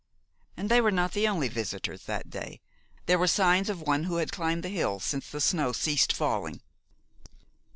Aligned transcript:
And 0.57 0.67
they 0.67 0.81
were 0.81 0.89
not 0.89 1.11
the 1.11 1.27
only 1.27 1.47
visitors 1.47 2.05
that 2.05 2.31
day. 2.31 2.59
There 3.05 3.19
were 3.19 3.27
signs 3.27 3.69
of 3.69 3.83
one 3.83 4.05
who 4.05 4.15
had 4.15 4.31
climbed 4.31 4.63
the 4.63 4.69
hill 4.69 4.99
since 4.99 5.29
the 5.29 5.39
snow 5.39 5.73
ceased 5.73 6.11
falling. 6.11 6.59